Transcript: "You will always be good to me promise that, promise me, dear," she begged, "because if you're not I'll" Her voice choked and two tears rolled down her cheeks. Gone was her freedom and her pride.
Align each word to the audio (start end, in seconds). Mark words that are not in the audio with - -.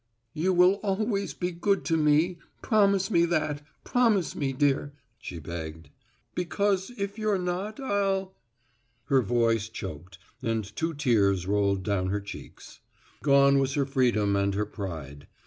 "You 0.33 0.51
will 0.51 0.79
always 0.81 1.35
be 1.35 1.51
good 1.51 1.85
to 1.85 1.95
me 1.95 2.39
promise 2.63 3.09
that, 3.09 3.61
promise 3.83 4.35
me, 4.35 4.51
dear," 4.51 4.93
she 5.19 5.37
begged, 5.37 5.91
"because 6.33 6.91
if 6.97 7.19
you're 7.19 7.37
not 7.37 7.79
I'll" 7.79 8.33
Her 9.11 9.21
voice 9.21 9.69
choked 9.69 10.17
and 10.41 10.63
two 10.75 10.95
tears 10.95 11.45
rolled 11.45 11.83
down 11.83 12.07
her 12.07 12.19
cheeks. 12.19 12.79
Gone 13.21 13.59
was 13.59 13.75
her 13.75 13.85
freedom 13.85 14.35
and 14.35 14.55
her 14.55 14.65
pride. 14.65 15.27